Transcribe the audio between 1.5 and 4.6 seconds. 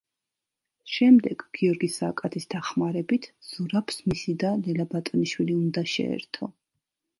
გიორგი სააკაძის დახმარებით ზურაბს მისი და